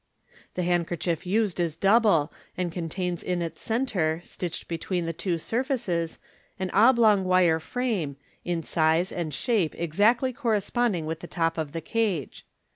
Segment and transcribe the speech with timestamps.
[0.55, 6.17] The handkerchief used is double, and contains in its centre, stitched between the two surfaces,
[6.57, 11.81] an oblong wire frame, in size and shape exactly corresponding with the top of the
[11.81, 12.47] cage.